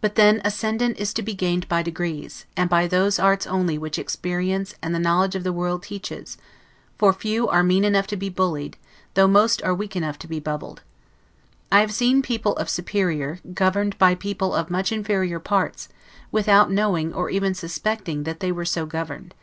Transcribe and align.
But 0.00 0.14
then 0.14 0.40
ascendant 0.44 0.98
is 1.00 1.12
to 1.14 1.20
be 1.20 1.34
gained 1.34 1.66
by 1.66 1.82
degrees, 1.82 2.46
and 2.56 2.70
by 2.70 2.86
those 2.86 3.18
arts 3.18 3.44
only 3.44 3.76
which 3.76 3.98
experience 3.98 4.76
and 4.80 4.94
the 4.94 5.00
knowledge 5.00 5.34
of 5.34 5.42
the 5.42 5.52
world 5.52 5.82
teaches; 5.82 6.38
for 6.96 7.12
few 7.12 7.48
are 7.48 7.64
mean 7.64 7.82
enough 7.84 8.06
to 8.06 8.16
be 8.16 8.28
bullied, 8.28 8.76
though 9.14 9.26
most 9.26 9.60
are 9.64 9.74
weak 9.74 9.96
enough 9.96 10.16
to 10.20 10.28
be 10.28 10.38
bubbled. 10.38 10.82
I 11.72 11.80
have 11.80 11.88
often 11.90 11.94
seen 11.96 12.22
people 12.22 12.54
of 12.54 12.70
superior, 12.70 13.40
governed 13.52 13.98
by 13.98 14.14
people 14.14 14.54
of 14.54 14.70
much 14.70 14.92
inferior 14.92 15.40
parts, 15.40 15.88
without 16.30 16.70
knowing 16.70 17.12
or 17.12 17.28
even 17.28 17.52
suspecting 17.52 18.22
that 18.22 18.38
they 18.38 18.52
were 18.52 18.64
so 18.64 18.86
governed. 18.86 19.34